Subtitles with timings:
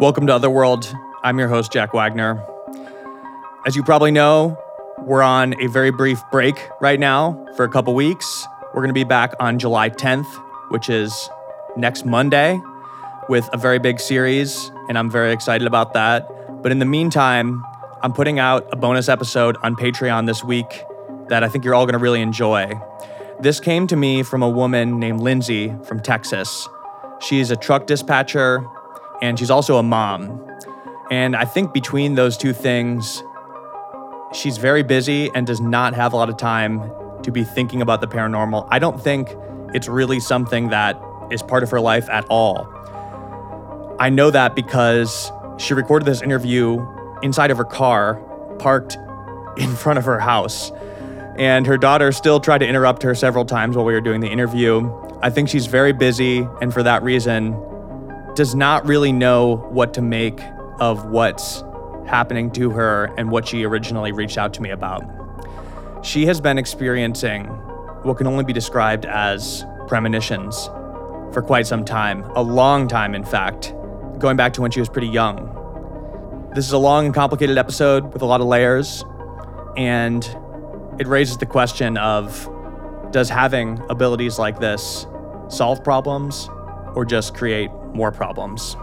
[0.00, 0.92] Welcome to Otherworld.
[1.22, 2.44] I'm your host, Jack Wagner.
[3.64, 4.58] As you probably know,
[4.98, 8.44] we're on a very brief break right now for a couple weeks.
[8.74, 10.26] We're going to be back on July 10th,
[10.70, 11.30] which is
[11.76, 12.60] next Monday,
[13.28, 16.28] with a very big series, and I'm very excited about that.
[16.60, 17.64] But in the meantime,
[18.02, 20.82] I'm putting out a bonus episode on Patreon this week
[21.28, 22.72] that I think you're all going to really enjoy.
[23.38, 26.68] This came to me from a woman named Lindsey from Texas.
[27.20, 28.66] She's a truck dispatcher
[29.24, 30.38] and she's also a mom.
[31.10, 33.22] And I think between those two things,
[34.34, 36.92] she's very busy and does not have a lot of time
[37.22, 38.68] to be thinking about the paranormal.
[38.70, 39.34] I don't think
[39.72, 41.00] it's really something that
[41.30, 42.68] is part of her life at all.
[43.98, 46.86] I know that because she recorded this interview
[47.22, 48.16] inside of her car,
[48.58, 48.98] parked
[49.56, 50.70] in front of her house.
[51.38, 54.28] And her daughter still tried to interrupt her several times while we were doing the
[54.28, 54.92] interview.
[55.22, 57.56] I think she's very busy, and for that reason,
[58.34, 60.40] does not really know what to make
[60.80, 61.62] of what's
[62.06, 65.04] happening to her and what she originally reached out to me about.
[66.04, 67.44] She has been experiencing
[68.02, 70.66] what can only be described as premonitions
[71.32, 73.72] for quite some time, a long time, in fact,
[74.18, 75.50] going back to when she was pretty young.
[76.54, 79.04] This is a long and complicated episode with a lot of layers,
[79.76, 80.24] and
[80.98, 82.48] it raises the question of
[83.10, 85.06] does having abilities like this
[85.48, 86.48] solve problems
[86.94, 88.76] or just create more problems.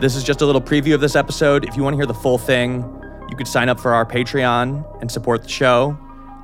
[0.00, 1.66] This is just a little preview of this episode.
[1.66, 2.82] If you want to hear the full thing,
[3.30, 5.98] you could sign up for our Patreon and support the show.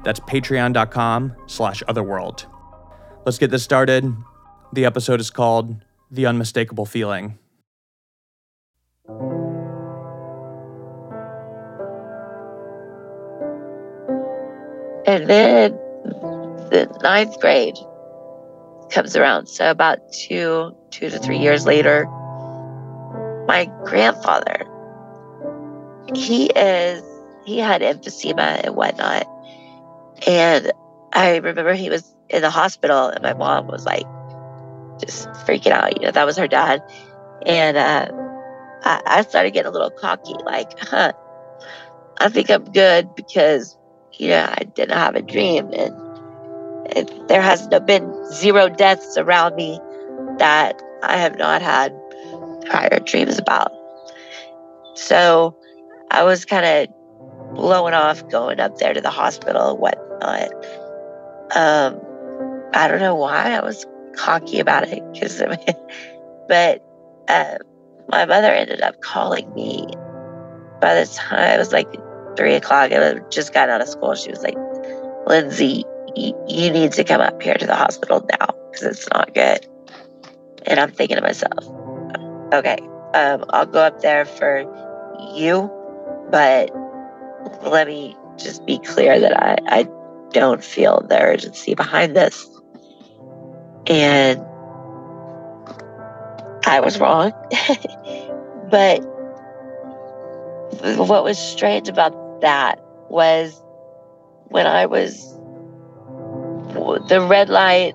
[0.05, 2.47] That's patreon.com slash otherworld.
[3.27, 4.15] Let's get this started.
[4.73, 5.77] The episode is called
[6.11, 7.39] The Unmistakable Feeling.
[15.07, 15.73] And then
[16.71, 17.77] the ninth grade
[18.91, 19.47] comes around.
[19.47, 22.07] So about two, two to three years later,
[23.47, 24.67] my grandfather,
[26.15, 27.03] he is,
[27.45, 29.27] he had emphysema and whatnot.
[30.27, 30.73] And
[31.13, 34.07] I remember he was in the hospital and my mom was like
[35.01, 35.97] just freaking out.
[35.97, 36.83] You know, that was her dad.
[37.47, 38.09] And uh,
[38.85, 41.13] I, I started getting a little cocky, like, huh,
[42.21, 43.77] I think I'm good because,
[44.13, 45.71] you know, I didn't have a dream.
[45.73, 45.95] And
[47.29, 49.79] there has been zero deaths around me
[50.39, 51.95] that I have not had
[52.67, 53.73] prior dreams about.
[54.95, 55.57] So
[56.11, 60.53] I was kind of blowing off going up there to the hospital and whatnot.
[61.55, 62.01] Um,
[62.75, 65.41] I don't know why I was cocky about it, because
[66.49, 66.85] but
[67.29, 67.59] uh,
[68.09, 69.87] my mother ended up calling me.
[70.81, 71.89] By the time it was like
[72.37, 74.15] three o'clock, I just got out of school.
[74.15, 74.57] She was like,
[75.27, 75.85] "Lindsey,
[76.17, 79.67] you need to come up here to the hospital now because it's not good.
[80.67, 81.59] And I'm thinking to myself,
[82.53, 82.79] okay,
[83.15, 84.61] um, I'll go up there for
[85.35, 85.71] you,
[86.31, 86.71] but
[87.63, 89.89] let me just be clear that I, I
[90.33, 92.47] don't feel the urgency behind this.
[93.87, 94.41] And
[96.67, 97.33] I was wrong.
[98.71, 99.01] but
[100.97, 102.79] what was strange about that
[103.09, 103.61] was
[104.49, 105.40] when I was
[106.73, 107.95] the red light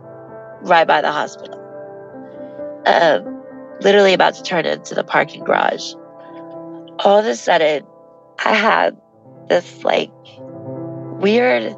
[0.61, 1.61] right by the hospital.
[2.85, 3.43] Um,
[3.81, 5.93] literally about to turn into the parking garage.
[6.99, 7.85] All of a sudden,
[8.43, 8.97] I had
[9.47, 10.11] this like
[11.19, 11.75] weird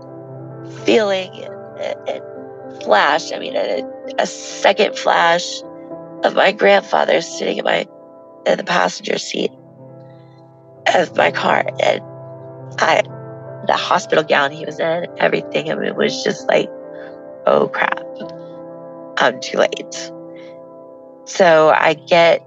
[0.85, 1.31] feeling
[1.79, 3.31] and, flash.
[3.31, 3.83] I mean, a,
[4.19, 5.61] a second flash
[6.23, 7.85] of my grandfather sitting in my
[8.45, 9.51] in the passenger seat
[10.95, 12.01] of my car, and
[12.79, 13.01] I
[13.67, 15.71] the hospital gown he was in, everything.
[15.71, 16.69] I mean, it was just like
[17.47, 18.03] oh crap,
[19.17, 20.11] I'm too late.
[21.25, 22.45] So I get,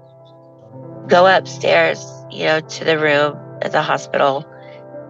[1.07, 4.45] go upstairs, you know, to the room at the hospital.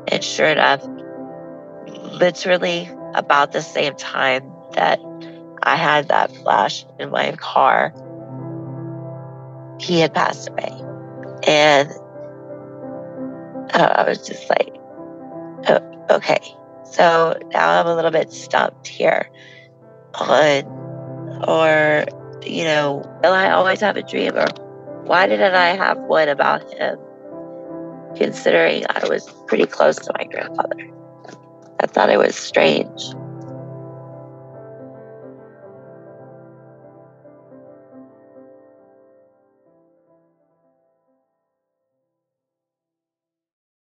[0.07, 0.81] And sure enough,
[2.13, 4.99] literally about the same time that
[5.61, 7.93] I had that flash in my car,
[9.79, 10.71] he had passed away.
[11.47, 11.89] And
[13.73, 14.73] uh, I was just like,
[15.67, 16.39] oh, okay.
[16.85, 19.29] So now I'm a little bit stumped here
[20.19, 22.05] or,
[22.43, 24.35] you know, will I always have a dream?
[24.35, 24.47] Or
[25.03, 26.97] why didn't I have one about him?
[28.15, 30.89] Considering I was pretty close to my grandfather.
[31.79, 33.01] I thought it was strange.